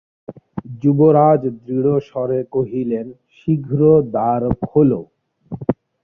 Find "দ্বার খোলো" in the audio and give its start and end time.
4.07-5.01